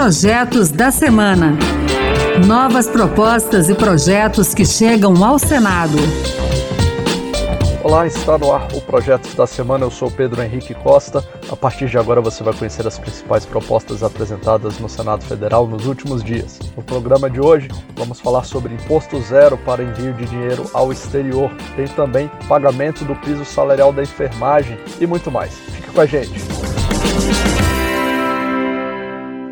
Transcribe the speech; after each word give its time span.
Projetos 0.00 0.70
da 0.70 0.90
Semana. 0.90 1.58
Novas 2.46 2.88
propostas 2.88 3.68
e 3.68 3.74
projetos 3.74 4.54
que 4.54 4.64
chegam 4.64 5.22
ao 5.22 5.38
Senado. 5.38 5.98
Olá, 7.84 8.06
está 8.06 8.38
no 8.38 8.50
ar 8.50 8.66
o 8.72 8.80
Projetos 8.80 9.34
da 9.34 9.46
Semana. 9.46 9.84
Eu 9.84 9.90
sou 9.90 10.10
Pedro 10.10 10.42
Henrique 10.42 10.72
Costa. 10.72 11.22
A 11.50 11.54
partir 11.54 11.90
de 11.90 11.98
agora 11.98 12.22
você 12.22 12.42
vai 12.42 12.54
conhecer 12.54 12.86
as 12.86 12.98
principais 12.98 13.44
propostas 13.44 14.02
apresentadas 14.02 14.78
no 14.78 14.88
Senado 14.88 15.22
Federal 15.22 15.66
nos 15.66 15.84
últimos 15.84 16.24
dias. 16.24 16.58
No 16.74 16.82
programa 16.82 17.28
de 17.28 17.38
hoje, 17.38 17.68
vamos 17.94 18.20
falar 18.20 18.44
sobre 18.44 18.72
imposto 18.72 19.20
zero 19.20 19.58
para 19.58 19.82
envio 19.82 20.14
de 20.14 20.24
dinheiro 20.24 20.64
ao 20.72 20.90
exterior. 20.90 21.52
Tem 21.76 21.86
também 21.88 22.30
pagamento 22.48 23.04
do 23.04 23.14
piso 23.16 23.44
salarial 23.44 23.92
da 23.92 24.02
enfermagem 24.02 24.78
e 24.98 25.06
muito 25.06 25.30
mais. 25.30 25.52
Fique 25.52 25.90
com 25.90 26.00
a 26.00 26.06
gente. 26.06 26.40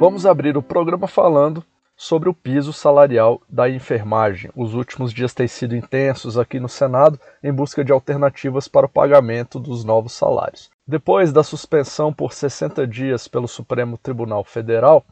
Vamos 0.00 0.24
abrir 0.24 0.56
o 0.56 0.62
programa 0.62 1.08
falando 1.08 1.64
sobre 1.96 2.28
o 2.28 2.34
piso 2.34 2.72
salarial 2.72 3.42
da 3.48 3.68
enfermagem. 3.68 4.48
Os 4.54 4.72
últimos 4.72 5.12
dias 5.12 5.34
têm 5.34 5.48
sido 5.48 5.74
intensos 5.74 6.38
aqui 6.38 6.60
no 6.60 6.68
Senado 6.68 7.18
em 7.42 7.52
busca 7.52 7.84
de 7.84 7.90
alternativas 7.90 8.68
para 8.68 8.86
o 8.86 8.88
pagamento 8.88 9.58
dos 9.58 9.82
novos 9.82 10.12
salários. 10.12 10.70
Depois 10.86 11.32
da 11.32 11.42
suspensão 11.42 12.12
por 12.12 12.32
60 12.32 12.86
dias 12.86 13.26
pelo 13.26 13.48
Supremo 13.48 13.98
Tribunal 13.98 14.44
Federal, 14.44 15.04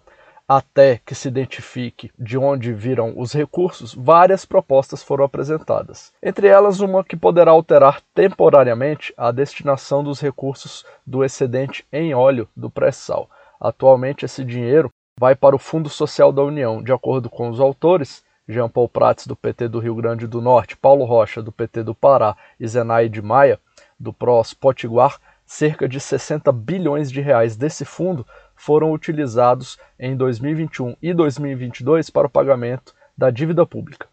até 0.49 1.01
que 1.05 1.17
se 1.17 1.27
identifique 1.27 2.13
de 2.17 2.39
onde 2.39 2.73
virão 2.73 3.13
os 3.17 3.33
recursos, 3.33 3.93
várias 3.93 4.45
propostas 4.45 5.03
foram 5.03 5.25
apresentadas. 5.25 6.13
Entre 6.23 6.47
elas, 6.47 6.79
uma 6.79 7.03
que 7.03 7.17
poderá 7.17 7.51
alterar 7.51 8.01
temporariamente 8.15 9.13
a 9.17 9.33
destinação 9.33 10.05
dos 10.05 10.21
recursos 10.21 10.87
do 11.05 11.25
excedente 11.25 11.85
em 11.93 12.15
óleo 12.15 12.49
do 12.57 12.71
pré-sal. 12.71 13.29
Atualmente, 13.61 14.25
esse 14.25 14.45
dinheiro 14.45 14.91
vai 15.19 15.35
para 15.35 15.57
o 15.57 15.59
Fundo 15.59 15.89
Social 15.89 16.33
da 16.33 16.43
União. 16.43 16.83
De 16.83 16.93
acordo 16.93 17.31
com 17.31 17.49
os 17.49 17.61
autores, 17.61 18.25
Jean 18.49 18.69
Paul 18.69 18.89
Prats, 18.89 19.27
do 19.27 19.35
PT 19.35 19.69
do 19.69 19.79
Rio 19.79 19.95
Grande 19.95 20.27
do 20.27 20.41
Norte, 20.41 20.77
Paulo 20.77 21.05
Rocha, 21.05 21.43
do 21.43 21.51
PT 21.51 21.83
do 21.83 21.95
Pará 21.95 22.37
e 22.61 22.69
Zenaide 22.69 23.21
Maia, 23.21 23.59
do 23.99 24.13
PROS 24.13 24.55
Potiguar, 24.55 25.19
cerca 25.45 25.89
de 25.89 26.01
60 26.01 26.51
bilhões 26.53 27.11
de 27.11 27.21
reais 27.21 27.57
desse 27.57 27.85
fundo 27.85 28.27
foram 28.55 28.93
utilizados 28.93 29.79
em 29.99 30.17
2021 30.17 30.97
e 31.01 31.15
2022 31.15 32.11
para 32.11 32.27
o 32.27 32.31
pagamento 32.31 32.95
da 33.17 33.31
dívida 33.31 33.65
pública. 33.65 34.09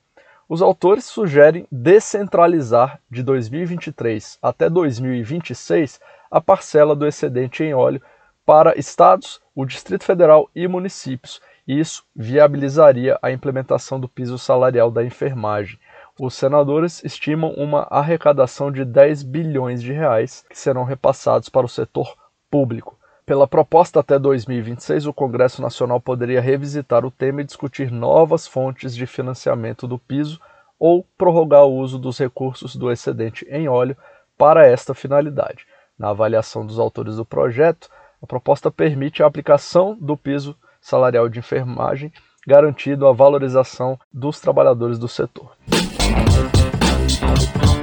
Os 0.47 0.61
autores 0.61 1.05
sugerem 1.05 1.65
descentralizar 1.71 2.99
de 3.09 3.23
2023 3.23 4.37
até 4.41 4.69
2026 4.69 5.99
a 6.29 6.41
parcela 6.41 6.95
do 6.95 7.07
excedente 7.07 7.63
em 7.63 7.73
óleo 7.73 8.01
para 8.45 8.77
estados, 8.77 9.41
o 9.55 9.65
Distrito 9.65 10.03
Federal 10.03 10.49
e 10.55 10.67
municípios. 10.67 11.41
Isso 11.67 12.03
viabilizaria 12.15 13.17
a 13.21 13.31
implementação 13.31 13.99
do 13.99 14.09
piso 14.09 14.37
salarial 14.37 14.91
da 14.91 15.03
enfermagem. 15.03 15.79
Os 16.19 16.35
senadores 16.35 17.03
estimam 17.03 17.51
uma 17.51 17.87
arrecadação 17.89 18.71
de 18.71 18.83
10 18.83 19.23
bilhões 19.23 19.81
de 19.81 19.93
reais 19.93 20.45
que 20.49 20.59
serão 20.59 20.83
repassados 20.83 21.49
para 21.49 21.65
o 21.65 21.69
setor 21.69 22.15
público. 22.51 22.99
Pela 23.25 23.47
proposta 23.47 24.01
até 24.01 24.19
2026, 24.19 25.07
o 25.07 25.13
Congresso 25.13 25.61
Nacional 25.61 26.01
poderia 26.01 26.41
revisitar 26.41 27.05
o 27.05 27.11
tema 27.11 27.41
e 27.41 27.45
discutir 27.45 27.89
novas 27.89 28.45
fontes 28.45 28.93
de 28.93 29.07
financiamento 29.07 29.87
do 29.87 29.97
piso 29.97 30.39
ou 30.77 31.05
prorrogar 31.17 31.63
o 31.63 31.77
uso 31.77 31.97
dos 31.97 32.19
recursos 32.19 32.75
do 32.75 32.91
excedente 32.91 33.47
em 33.49 33.69
óleo 33.69 33.95
para 34.37 34.67
esta 34.67 34.93
finalidade. 34.93 35.65
Na 35.97 36.09
avaliação 36.09 36.65
dos 36.65 36.77
autores 36.77 37.15
do 37.15 37.23
projeto, 37.23 37.89
a 38.23 38.25
proposta 38.25 38.71
permite 38.71 39.21
a 39.21 39.25
aplicação 39.25 39.97
do 39.99 40.15
piso 40.15 40.55
salarial 40.79 41.27
de 41.27 41.39
enfermagem, 41.39 42.09
garantindo 42.47 43.05
a 43.05 43.11
valorização 43.11 43.99
dos 44.13 44.39
trabalhadores 44.39 44.97
do 44.97 45.09
setor. 45.09 45.51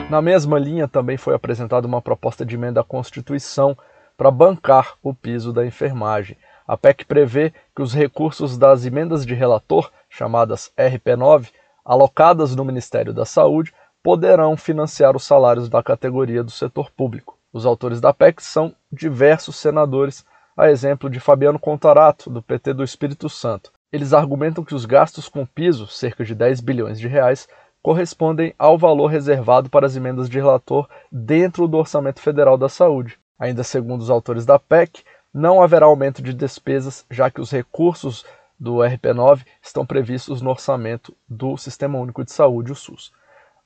Na 0.09 0.23
mesma 0.23 0.59
linha, 0.59 0.89
também 0.89 1.19
foi 1.19 1.35
apresentada 1.35 1.87
uma 1.87 2.01
proposta 2.01 2.45
de 2.45 2.55
emenda 2.55 2.81
à 2.81 2.85
Constituição 2.85 3.77
para 4.17 4.31
bancar 4.31 4.95
o 5.03 5.13
piso 5.13 5.53
da 5.53 5.67
enfermagem. 5.67 6.39
A 6.67 6.75
PEC 6.75 7.05
prevê 7.05 7.53
que 7.77 7.83
os 7.83 7.93
recursos 7.93 8.57
das 8.57 8.87
emendas 8.87 9.27
de 9.27 9.35
relator, 9.35 9.91
chamadas 10.09 10.73
RP9, 10.75 11.51
alocadas 11.85 12.57
no 12.57 12.65
Ministério 12.65 13.13
da 13.13 13.27
Saúde, 13.27 13.75
poderão 14.03 14.57
financiar 14.57 15.15
os 15.15 15.25
salários 15.25 15.69
da 15.69 15.83
categoria 15.83 16.43
do 16.43 16.51
setor 16.51 16.91
público. 16.91 17.37
Os 17.53 17.67
autores 17.67 18.01
da 18.01 18.15
PEC 18.15 18.43
são 18.43 18.75
diversos 18.91 19.57
senadores 19.57 20.25
a 20.61 20.71
exemplo 20.71 21.09
de 21.09 21.19
Fabiano 21.19 21.59
Contarato, 21.59 22.29
do 22.29 22.43
PT 22.43 22.75
do 22.75 22.85
Espírito 22.85 23.31
Santo. 23.31 23.73
Eles 23.91 24.13
argumentam 24.13 24.63
que 24.63 24.75
os 24.75 24.85
gastos 24.85 25.27
com 25.27 25.47
piso, 25.47 25.87
cerca 25.87 26.23
de 26.23 26.35
10 26.35 26.61
bilhões 26.61 27.01
de 27.01 27.09
reais, 27.09 27.49
correspondem 27.83 28.55
ao 28.59 28.77
valor 28.77 29.07
reservado 29.07 29.71
para 29.71 29.87
as 29.87 29.97
emendas 29.97 30.29
de 30.29 30.39
relator 30.39 30.87
dentro 31.11 31.67
do 31.67 31.79
Orçamento 31.79 32.21
Federal 32.21 32.59
da 32.59 32.69
Saúde. 32.69 33.19
Ainda 33.39 33.65
segundo 33.65 34.03
os 34.03 34.11
autores 34.11 34.45
da 34.45 34.59
PEC, 34.59 35.03
não 35.33 35.63
haverá 35.63 35.87
aumento 35.87 36.21
de 36.21 36.35
despesas, 36.35 37.07
já 37.11 37.31
que 37.31 37.41
os 37.41 37.51
recursos 37.51 38.23
do 38.59 38.81
RP9 38.81 39.47
estão 39.63 39.87
previstos 39.87 40.43
no 40.43 40.51
orçamento 40.51 41.17
do 41.27 41.57
Sistema 41.57 41.99
Único 41.99 42.23
de 42.23 42.33
Saúde, 42.33 42.71
o 42.71 42.77
SUS. 42.77 43.11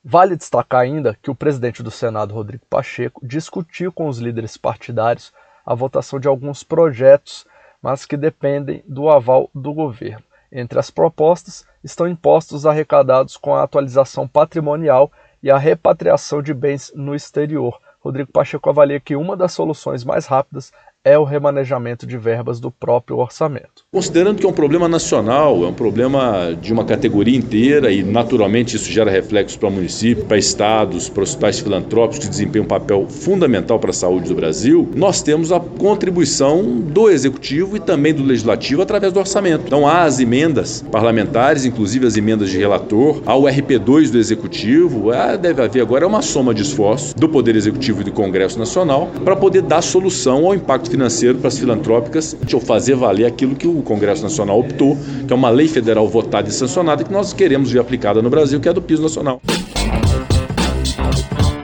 Vale 0.01 0.37
destacar 0.37 0.83
ainda 0.83 1.17
que 1.21 1.29
o 1.29 1.35
presidente 1.35 1.83
do 1.83 1.91
Senado, 1.91 2.33
Rodrigo 2.33 2.63
Pacheco, 2.69 3.19
discutiu 3.27 3.91
com 3.91 4.07
os 4.07 4.17
líderes 4.19 4.55
partidários 4.55 5.33
a 5.65 5.73
votação 5.73 6.19
de 6.19 6.27
alguns 6.27 6.63
projetos, 6.63 7.45
mas 7.81 8.05
que 8.05 8.15
dependem 8.15 8.83
do 8.87 9.09
aval 9.09 9.49
do 9.53 9.73
governo. 9.73 10.23
Entre 10.51 10.79
as 10.79 10.89
propostas 10.89 11.65
estão 11.83 12.07
impostos 12.07 12.65
arrecadados 12.65 13.35
com 13.35 13.55
a 13.55 13.63
atualização 13.63 14.27
patrimonial 14.27 15.11
e 15.41 15.51
a 15.51 15.57
repatriação 15.57 16.41
de 16.41 16.53
bens 16.53 16.91
no 16.95 17.15
exterior. 17.15 17.79
Rodrigo 17.99 18.31
Pacheco 18.31 18.69
avalia 18.69 18.99
que 18.99 19.15
uma 19.15 19.35
das 19.35 19.53
soluções 19.53 20.03
mais 20.03 20.27
rápidas 20.27 20.71
é 21.05 21.19
o 21.19 21.23
remanejamento 21.23 22.07
de 22.07 22.17
verbas 22.17 22.59
do 22.59 22.71
próprio 22.71 23.19
orçamento. 23.19 23.85
Considerando 23.93 24.39
que 24.39 24.45
é 24.45 24.49
um 24.49 24.53
problema 24.53 24.89
nacional, 24.89 25.63
é 25.63 25.67
um 25.67 25.73
problema 25.73 26.57
de 26.59 26.73
uma 26.73 26.83
categoria 26.83 27.37
inteira 27.37 27.91
e 27.91 28.01
naturalmente 28.03 28.75
isso 28.75 28.91
gera 28.91 29.11
reflexos 29.11 29.55
para 29.55 29.69
o 29.69 29.71
município, 29.71 30.25
para 30.25 30.35
estados, 30.35 31.07
para 31.07 31.21
hospitais 31.21 31.59
filantrópicos 31.59 32.25
que 32.25 32.29
desempenham 32.29 32.65
um 32.65 32.67
papel 32.67 33.07
fundamental 33.07 33.77
para 33.77 33.91
a 33.91 33.93
saúde 33.93 34.29
do 34.29 34.35
Brasil, 34.35 34.89
nós 34.95 35.21
temos 35.21 35.51
a 35.51 35.59
contribuição 35.59 36.63
do 36.63 37.07
executivo 37.11 37.77
e 37.77 37.79
também 37.79 38.11
do 38.11 38.23
legislativo 38.23 38.81
através 38.81 39.13
do 39.13 39.19
orçamento. 39.19 39.65
Então 39.67 39.87
há 39.87 40.03
as 40.03 40.19
emendas 40.19 40.83
parlamentares, 40.91 41.65
inclusive 41.65 42.07
as 42.07 42.17
emendas 42.17 42.49
de 42.49 42.57
relator, 42.57 43.21
há 43.27 43.35
o 43.35 43.43
RP2 43.43 44.09
do 44.09 44.17
executivo, 44.17 45.11
deve 45.39 45.61
haver 45.61 45.81
agora 45.81 46.07
uma 46.07 46.23
soma 46.23 46.51
de 46.51 46.63
esforços 46.63 47.13
do 47.13 47.29
Poder 47.29 47.55
Executivo 47.55 48.01
e 48.01 48.05
do 48.05 48.11
Congresso 48.11 48.57
Nacional 48.57 49.11
para 49.23 49.35
poder 49.35 49.61
dar 49.61 49.83
solução 49.83 50.47
ao 50.47 50.55
impacto 50.55 50.94
financeiro 50.95 51.37
para 51.39 51.49
as 51.49 51.59
filantrópicas, 51.59 52.37
ou 52.53 52.61
fazer 52.61 52.95
valer 52.95 53.25
aquilo 53.25 53.53
que 53.53 53.67
o 53.67 53.81
Congresso 53.81 54.23
Nacional 54.23 54.57
optou, 54.57 54.95
que 55.27 55.33
é 55.33 55.35
uma 55.35 55.49
lei 55.49 55.67
federal 55.67 56.07
votada 56.07 56.47
e 56.47 56.51
sancionada 56.51 57.03
que 57.03 57.11
nós 57.11 57.33
queremos 57.33 57.69
ver 57.69 57.79
aplicada 57.79 58.21
no 58.21 58.29
Brasil, 58.29 58.61
que 58.61 58.69
é 58.69 58.73
do 58.73 58.81
piso 58.81 59.03
nacional. 59.03 59.41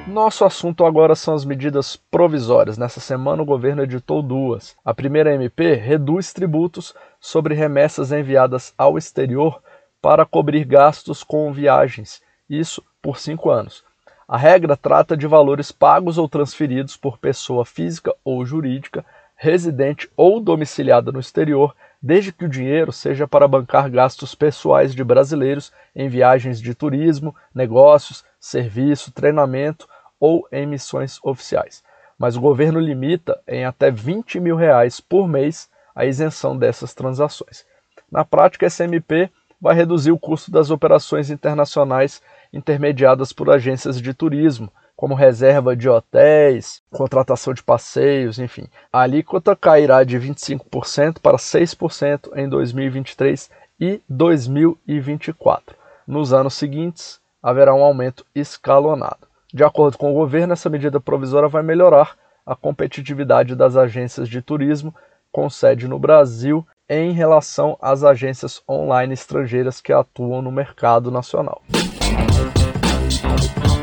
Nosso 0.06 0.44
assunto 0.44 0.86
agora 0.86 1.16
são 1.16 1.34
as 1.34 1.46
medidas 1.46 1.96
provisórias. 1.96 2.78
Nessa 2.78 3.00
semana, 3.00 3.42
o 3.42 3.46
governo 3.46 3.84
editou 3.84 4.22
duas. 4.22 4.76
A 4.84 4.94
primeira 4.94 5.34
MP 5.34 5.76
reduz 5.76 6.34
tributos 6.34 6.94
sobre 7.18 7.56
remessas 7.56 8.12
enviadas 8.12 8.74
ao 8.78 8.98
exterior 8.98 9.62
para 10.02 10.26
cobrir 10.26 10.66
gastos 10.66 11.24
com 11.24 11.54
viagens, 11.54 12.22
isso 12.50 12.84
por 13.02 13.18
cinco 13.18 13.50
anos. 13.50 13.82
A 14.28 14.38
regra 14.38 14.76
trata 14.76 15.16
de 15.16 15.28
valores 15.28 15.72
pagos 15.72 16.18
ou 16.18 16.28
transferidos 16.28 16.98
por 16.98 17.18
pessoa 17.18 17.66
física 17.66 18.14
ou 18.24 18.46
jurídica 18.46 19.06
residente 19.44 20.08
ou 20.16 20.40
domiciliada 20.40 21.12
no 21.12 21.20
exterior, 21.20 21.76
desde 22.00 22.32
que 22.32 22.46
o 22.46 22.50
dinheiro 22.50 22.92
seja 22.92 23.28
para 23.28 23.48
bancar 23.48 23.90
gastos 23.90 24.36
pessoais 24.36 24.94
de 24.94 25.04
brasileiros 25.04 25.74
em 25.96 26.08
viagens 26.08 26.62
de 26.62 26.76
turismo, 26.76 27.36
negócios, 27.52 28.24
serviço, 28.40 29.12
treinamento 29.12 29.90
ou 30.20 30.48
em 30.52 30.68
missões 30.68 31.20
oficiais. 31.24 31.84
Mas 32.20 32.36
o 32.36 32.40
governo 32.40 32.80
limita 32.80 33.42
em 33.48 33.66
até 33.66 33.90
20 33.90 34.40
mil 34.40 34.56
reais 34.56 35.02
por 35.02 35.28
mês 35.28 35.68
a 35.96 36.06
isenção 36.06 36.56
dessas 36.56 36.94
transações. 36.94 37.66
Na 38.12 38.24
prática, 38.24 38.68
esse 38.68 38.84
MP 38.84 39.28
vai 39.60 39.74
reduzir 39.74 40.12
o 40.12 40.20
custo 40.20 40.52
das 40.52 40.70
operações 40.70 41.32
internacionais 41.32 42.22
intermediadas 42.54 43.34
por 43.34 43.50
agências 43.50 44.00
de 44.00 44.14
turismo, 44.14 44.72
como 45.02 45.16
reserva 45.16 45.76
de 45.76 45.90
hotéis, 45.90 46.80
contratação 46.92 47.56
de 47.56 47.64
passeios, 47.64 48.38
enfim. 48.38 48.68
A 48.94 49.02
alíquota 49.02 49.56
cairá 49.56 50.04
de 50.04 50.16
25% 50.20 51.18
para 51.20 51.38
6% 51.38 52.30
em 52.36 52.48
2023 52.48 53.50
e 53.80 54.00
2024. 54.08 55.76
Nos 56.06 56.32
anos 56.32 56.54
seguintes, 56.54 57.20
haverá 57.42 57.74
um 57.74 57.82
aumento 57.82 58.24
escalonado. 58.36 59.28
De 59.52 59.64
acordo 59.64 59.98
com 59.98 60.12
o 60.12 60.14
governo, 60.14 60.54
essa 60.54 60.70
medida 60.70 61.00
provisória 61.00 61.50
vai 61.50 61.64
melhorar 61.64 62.16
a 62.46 62.56
competitividade 62.56 63.56
das 63.56 63.76
agências 63.76 64.30
de 64.30 64.40
turismo 64.40 64.94
com 65.32 65.50
sede 65.50 65.88
no 65.88 65.98
Brasil 65.98 66.64
em 66.88 67.12
relação 67.12 67.76
às 67.82 68.04
agências 68.04 68.62
online 68.70 69.16
estrangeiras 69.16 69.82
que 69.82 69.92
atuam 69.92 70.44
no 70.44 70.52
mercado 70.52 71.10
nacional. 71.10 71.64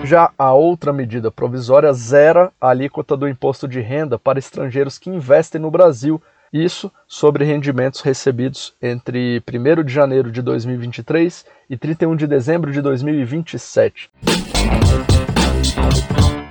Já 0.08 0.32
a 0.38 0.54
outra 0.54 0.90
medida 0.90 1.30
provisória 1.30 1.92
zera 1.92 2.50
a 2.58 2.70
alíquota 2.70 3.14
do 3.14 3.28
imposto 3.28 3.68
de 3.68 3.78
renda 3.82 4.18
para 4.18 4.38
estrangeiros 4.38 4.96
que 4.96 5.10
investem 5.10 5.60
no 5.60 5.70
Brasil, 5.70 6.18
isso 6.50 6.90
sobre 7.06 7.44
rendimentos 7.44 8.00
recebidos 8.00 8.74
entre 8.80 9.42
1 9.46 9.84
de 9.84 9.92
janeiro 9.92 10.32
de 10.32 10.40
2023 10.40 11.44
e 11.68 11.76
31 11.76 12.16
de 12.16 12.26
dezembro 12.26 12.72
de 12.72 12.80
2027. 12.80 14.10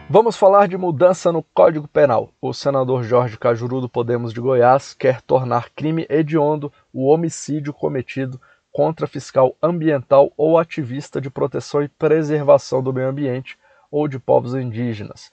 Vamos 0.07 0.37
falar 0.37 0.67
de 0.67 0.77
mudança 0.77 1.31
no 1.31 1.41
Código 1.41 1.87
Penal. 1.87 2.29
O 2.39 2.53
senador 2.53 3.03
Jorge 3.03 3.39
Cajuru 3.39 3.81
do 3.81 3.89
Podemos 3.89 4.33
de 4.33 4.39
Goiás 4.39 4.93
quer 4.93 5.19
tornar 5.19 5.71
crime 5.75 6.05
hediondo 6.11 6.71
o 6.93 7.07
homicídio 7.07 7.73
cometido 7.73 8.39
contra 8.77 9.07
fiscal 9.07 9.57
ambiental 9.59 10.31
ou 10.37 10.55
ativista 10.55 11.19
de 11.19 11.31
proteção 11.31 11.81
e 11.81 11.87
preservação 11.87 12.83
do 12.83 12.93
meio 12.93 13.07
ambiente 13.07 13.57
ou 13.89 14.07
de 14.07 14.19
povos 14.19 14.53
indígenas. 14.53 15.31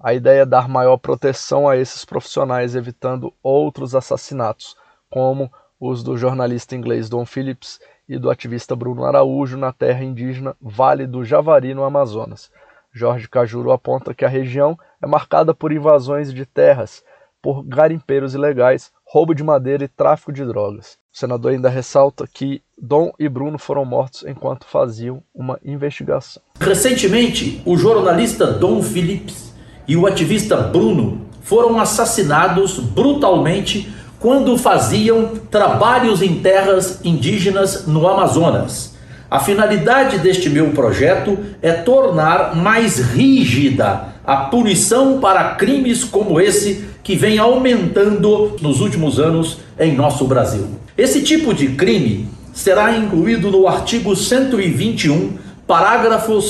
A 0.00 0.14
ideia 0.14 0.40
é 0.40 0.46
dar 0.46 0.66
maior 0.66 0.96
proteção 0.96 1.68
a 1.68 1.76
esses 1.76 2.06
profissionais, 2.06 2.74
evitando 2.74 3.34
outros 3.42 3.94
assassinatos, 3.94 4.74
como 5.10 5.52
os 5.78 6.02
do 6.02 6.16
jornalista 6.16 6.74
inglês 6.74 7.10
Don 7.10 7.26
Phillips 7.26 7.78
e 8.08 8.16
do 8.18 8.30
ativista 8.30 8.74
Bruno 8.74 9.04
Araújo 9.04 9.58
na 9.58 9.74
terra 9.74 10.02
indígena 10.02 10.56
Vale 10.58 11.06
do 11.06 11.22
Javari, 11.22 11.74
no 11.74 11.84
Amazonas. 11.84 12.50
Jorge 12.90 13.28
Cajuru 13.28 13.72
aponta 13.72 14.14
que 14.14 14.24
a 14.24 14.28
região 14.28 14.74
é 15.02 15.06
marcada 15.06 15.52
por 15.52 15.70
invasões 15.70 16.32
de 16.32 16.46
terras, 16.46 17.04
por 17.42 17.62
garimpeiros 17.62 18.34
ilegais, 18.34 18.90
roubo 19.06 19.34
de 19.34 19.44
madeira 19.44 19.84
e 19.84 19.88
tráfico 19.88 20.32
de 20.32 20.44
drogas. 20.44 20.98
O 21.14 21.18
senador 21.18 21.52
ainda 21.52 21.68
ressalta 21.68 22.26
que 22.26 22.60
Dom 22.76 23.12
e 23.18 23.28
Bruno 23.28 23.56
foram 23.56 23.84
mortos 23.84 24.24
enquanto 24.26 24.66
faziam 24.66 25.22
uma 25.34 25.58
investigação. 25.64 26.42
Recentemente, 26.60 27.62
o 27.64 27.76
jornalista 27.76 28.46
Dom 28.46 28.82
Phillips 28.82 29.54
e 29.86 29.96
o 29.96 30.06
ativista 30.06 30.56
Bruno 30.56 31.24
foram 31.40 31.78
assassinados 31.78 32.78
brutalmente 32.80 33.94
quando 34.18 34.58
faziam 34.58 35.36
trabalhos 35.50 36.20
em 36.20 36.40
terras 36.40 37.00
indígenas 37.04 37.86
no 37.86 38.08
Amazonas. 38.08 38.96
A 39.30 39.38
finalidade 39.38 40.18
deste 40.18 40.50
meu 40.50 40.70
projeto 40.70 41.38
é 41.62 41.72
tornar 41.72 42.56
mais 42.56 42.98
rígida 42.98 44.16
a 44.24 44.36
punição 44.36 45.20
para 45.20 45.54
crimes 45.54 46.02
como 46.02 46.40
esse 46.40 46.84
que 47.06 47.14
vem 47.14 47.38
aumentando 47.38 48.56
nos 48.60 48.80
últimos 48.80 49.20
anos 49.20 49.60
em 49.78 49.94
nosso 49.94 50.24
Brasil. 50.24 50.66
Esse 50.98 51.22
tipo 51.22 51.54
de 51.54 51.68
crime 51.76 52.28
será 52.52 52.98
incluído 52.98 53.48
no 53.48 53.68
artigo 53.68 54.16
121, 54.16 55.38
parágrafo 55.68 56.32
2, 56.32 56.44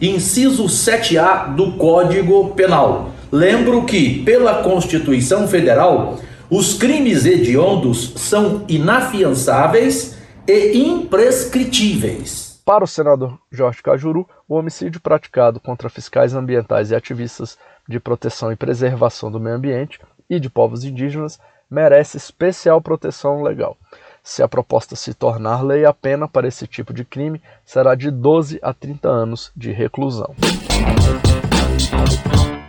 inciso 0.00 0.66
7A 0.66 1.52
do 1.56 1.72
Código 1.72 2.50
Penal. 2.50 3.10
Lembro 3.32 3.84
que, 3.84 4.22
pela 4.22 4.62
Constituição 4.62 5.48
Federal, 5.48 6.20
os 6.48 6.74
crimes 6.74 7.26
hediondos 7.26 8.12
são 8.14 8.64
inafiançáveis 8.68 10.16
e 10.46 10.78
imprescritíveis. 10.78 12.60
Para 12.64 12.84
o 12.84 12.86
senador 12.86 13.36
Jorge 13.50 13.82
Cajuru, 13.82 14.28
o 14.48 14.54
homicídio 14.54 15.00
praticado 15.00 15.58
contra 15.58 15.88
fiscais 15.88 16.34
ambientais 16.34 16.92
e 16.92 16.94
ativistas 16.94 17.58
de 17.88 18.00
proteção 18.00 18.52
e 18.52 18.56
preservação 18.56 19.30
do 19.30 19.40
meio 19.40 19.56
ambiente 19.56 20.00
e 20.28 20.40
de 20.40 20.50
povos 20.50 20.84
indígenas 20.84 21.38
merece 21.70 22.16
especial 22.16 22.80
proteção 22.80 23.42
legal. 23.42 23.76
Se 24.22 24.42
a 24.42 24.48
proposta 24.48 24.96
se 24.96 25.14
tornar 25.14 25.62
lei, 25.62 25.84
a 25.84 25.92
pena 25.92 26.26
para 26.26 26.48
esse 26.48 26.66
tipo 26.66 26.92
de 26.92 27.04
crime 27.04 27.40
será 27.64 27.94
de 27.94 28.10
12 28.10 28.58
a 28.60 28.74
30 28.74 29.08
anos 29.08 29.52
de 29.56 29.70
reclusão. 29.70 30.34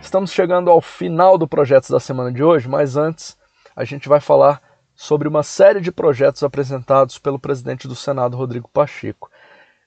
Estamos 0.00 0.32
chegando 0.32 0.70
ao 0.70 0.80
final 0.80 1.36
do 1.36 1.48
projeto 1.48 1.90
da 1.90 1.98
semana 1.98 2.32
de 2.32 2.42
hoje, 2.42 2.68
mas 2.68 2.96
antes 2.96 3.36
a 3.74 3.84
gente 3.84 4.08
vai 4.08 4.20
falar 4.20 4.62
sobre 4.94 5.28
uma 5.28 5.42
série 5.42 5.80
de 5.80 5.92
projetos 5.92 6.42
apresentados 6.42 7.18
pelo 7.18 7.38
presidente 7.38 7.86
do 7.86 7.94
Senado, 7.94 8.36
Rodrigo 8.36 8.68
Pacheco. 8.68 9.30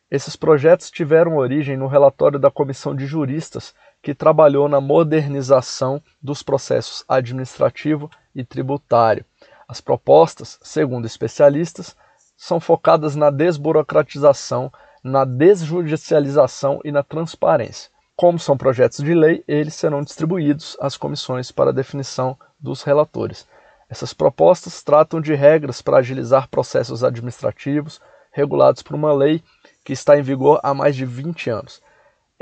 Esses 0.10 0.36
projetos 0.36 0.92
tiveram 0.92 1.38
origem 1.38 1.78
no 1.78 1.88
relatório 1.88 2.38
da 2.38 2.51
Comissão 2.51 2.94
de 2.94 3.06
Juristas, 3.06 3.74
que 4.01 4.15
trabalhou 4.15 4.68
na 4.68 4.81
modernização 4.81 6.01
dos 6.21 6.42
processos 6.42 7.06
administrativo 7.07 8.09
e 8.33 8.44
tributário. 8.44 9.25
As 9.68 9.80
propostas, 9.80 10.59
segundo 10.62 11.06
especialistas, 11.06 11.95
são 12.36 12.59
focadas 12.59 13.15
na 13.15 13.30
desburocratização, 13.30 14.71
na 15.03 15.24
desjudicialização 15.24 16.80
e 16.83 16.92
na 16.92 17.03
transparência. 17.03 17.92
Como 18.15 18.38
são 18.38 18.57
projetos 18.57 19.03
de 19.03 19.13
lei, 19.13 19.44
eles 19.48 19.75
serão 19.75 20.01
distribuídos 20.01 20.75
às 20.80 20.97
comissões 20.97 21.51
para 21.51 21.74
definição 21.74 22.38
dos 22.59 22.83
relatores. 22.83 23.47
Essas 23.89 24.13
propostas 24.13 24.81
tratam 24.83 25.19
de 25.19 25.33
regras 25.33 25.81
para 25.81 25.97
agilizar 25.97 26.50
processos 26.50 27.04
administrativos 27.04 28.00
regulados 28.31 28.81
por 28.81 28.95
uma 28.95 29.13
lei 29.13 29.44
que 29.83 29.94
está 29.94 30.18
em 30.18 30.21
vigor 30.21 30.59
há 30.63 30.74
mais 30.74 30.95
de 30.95 31.06
20 31.06 31.50
anos. 31.50 31.81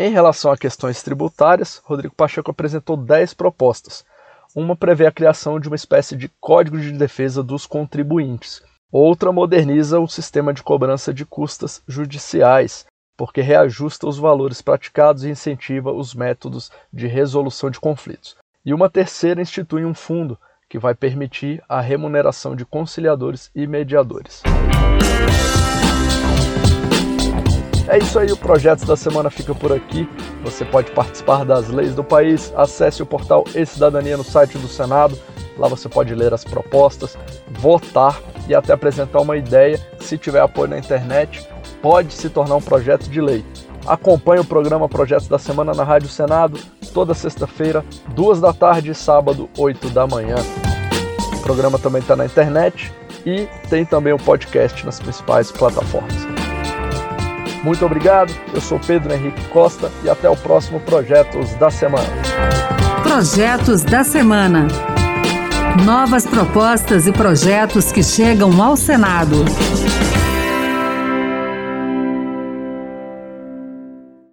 Em 0.01 0.11
relação 0.11 0.49
a 0.49 0.57
questões 0.57 1.03
tributárias, 1.03 1.81
Rodrigo 1.83 2.15
Pacheco 2.15 2.49
apresentou 2.49 2.95
10 2.95 3.33
propostas. 3.33 4.05
Uma 4.55 4.73
prevê 4.73 5.05
a 5.05 5.11
criação 5.11 5.59
de 5.59 5.67
uma 5.67 5.75
espécie 5.75 6.15
de 6.15 6.31
código 6.39 6.79
de 6.79 6.93
defesa 6.93 7.43
dos 7.43 7.65
contribuintes. 7.65 8.63
Outra 8.89 9.33
moderniza 9.33 9.99
o 9.99 10.07
sistema 10.07 10.53
de 10.53 10.63
cobrança 10.63 11.13
de 11.13 11.25
custas 11.25 11.83
judiciais, 11.85 12.85
porque 13.17 13.41
reajusta 13.41 14.07
os 14.07 14.17
valores 14.17 14.61
praticados 14.61 15.25
e 15.25 15.31
incentiva 15.31 15.91
os 15.91 16.15
métodos 16.15 16.71
de 16.93 17.05
resolução 17.05 17.69
de 17.69 17.77
conflitos. 17.77 18.37
E 18.65 18.73
uma 18.73 18.89
terceira 18.89 19.41
institui 19.41 19.83
um 19.83 19.93
fundo 19.93 20.39
que 20.69 20.79
vai 20.79 20.95
permitir 20.95 21.61
a 21.67 21.81
remuneração 21.81 22.55
de 22.55 22.65
conciliadores 22.65 23.51
e 23.53 23.67
mediadores. 23.67 24.43
É 27.89 27.97
isso 27.97 28.19
aí, 28.19 28.31
o 28.31 28.37
projeto 28.37 28.85
da 28.85 28.95
semana 28.95 29.31
fica 29.31 29.55
por 29.55 29.73
aqui. 29.73 30.07
Você 30.43 30.63
pode 30.63 30.91
participar 30.91 31.43
das 31.43 31.69
leis 31.69 31.95
do 31.95 32.03
país. 32.03 32.53
Acesse 32.55 33.01
o 33.01 33.05
portal 33.05 33.43
E-Cidadania 33.55 34.15
no 34.15 34.23
site 34.23 34.59
do 34.59 34.67
Senado. 34.67 35.17
Lá 35.57 35.67
você 35.67 35.89
pode 35.89 36.13
ler 36.13 36.31
as 36.31 36.43
propostas, 36.43 37.17
votar 37.49 38.21
e 38.47 38.53
até 38.53 38.73
apresentar 38.73 39.19
uma 39.21 39.35
ideia. 39.37 39.83
Se 39.99 40.19
tiver 40.19 40.39
apoio 40.39 40.69
na 40.69 40.77
internet, 40.77 41.49
pode 41.81 42.13
se 42.13 42.29
tornar 42.29 42.57
um 42.57 42.61
projeto 42.61 43.09
de 43.09 43.19
lei. 43.19 43.43
Acompanhe 43.87 44.41
o 44.41 44.45
programa 44.45 44.87
Projetos 44.87 45.27
da 45.27 45.39
Semana 45.39 45.73
na 45.73 45.83
Rádio 45.83 46.09
Senado, 46.09 46.59
toda 46.93 47.15
sexta-feira, 47.15 47.83
duas 48.13 48.39
da 48.39 48.53
tarde 48.53 48.91
e 48.91 48.95
sábado, 48.95 49.49
oito 49.57 49.89
da 49.89 50.05
manhã. 50.05 50.35
O 51.33 51.39
programa 51.41 51.79
também 51.79 52.01
está 52.01 52.15
na 52.15 52.25
internet 52.25 52.93
e 53.25 53.47
tem 53.67 53.83
também 53.83 54.13
o 54.13 54.17
um 54.17 54.19
podcast 54.19 54.85
nas 54.85 54.99
principais 54.99 55.51
plataformas. 55.51 56.28
Muito 57.63 57.85
obrigado, 57.85 58.33
eu 58.53 58.61
sou 58.61 58.79
Pedro 58.79 59.13
Henrique 59.13 59.43
Costa 59.49 59.91
e 60.03 60.09
até 60.09 60.29
o 60.29 60.35
próximo 60.35 60.79
Projetos 60.79 61.53
da 61.55 61.69
Semana. 61.69 62.07
Projetos 63.03 63.83
da 63.83 64.03
Semana. 64.03 64.67
Novas 65.85 66.25
propostas 66.25 67.05
e 67.05 67.11
projetos 67.11 67.91
que 67.91 68.01
chegam 68.01 68.61
ao 68.61 68.75
Senado. 68.75 69.45